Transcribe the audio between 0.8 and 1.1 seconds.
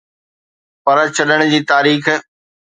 پر